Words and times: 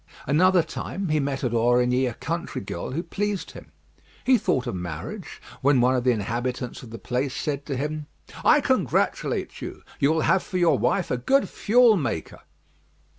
Another 0.25 0.63
time 0.63 1.09
he 1.09 1.19
met 1.19 1.43
at 1.43 1.53
Aurigny 1.53 2.07
a 2.07 2.15
country 2.15 2.59
girl 2.61 2.89
who 2.89 3.03
pleased 3.03 3.51
him. 3.51 3.71
He 4.23 4.35
thought 4.39 4.65
of 4.65 4.73
marriage, 4.73 5.39
when 5.61 5.79
one 5.79 5.95
of 5.95 6.03
the 6.03 6.09
inhabitants 6.11 6.81
of 6.81 6.89
the 6.89 6.97
place 6.97 7.35
said 7.35 7.67
to 7.67 7.77
him, 7.77 8.07
"I 8.43 8.61
congratulate 8.61 9.61
you; 9.61 9.83
you 9.99 10.11
will 10.11 10.21
have 10.21 10.41
for 10.41 10.57
your 10.57 10.79
wife 10.79 11.11
a 11.11 11.17
good 11.17 11.47
fuel 11.47 11.97
maker." 11.97 12.39